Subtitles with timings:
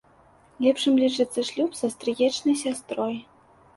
[0.65, 3.15] Лепшым лічыцца шлюб са стрыечнай сястрой.